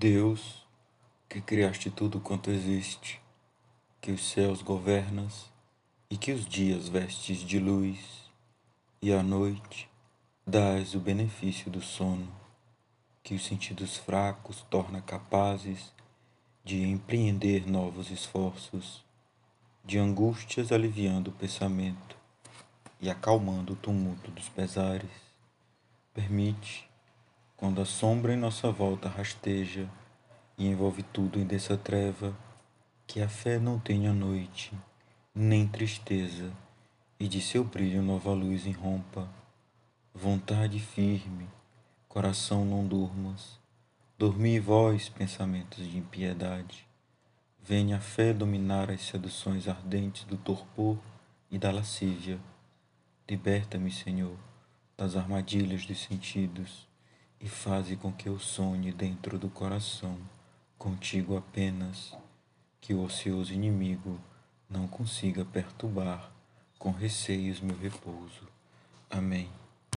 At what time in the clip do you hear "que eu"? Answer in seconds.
58.12-58.38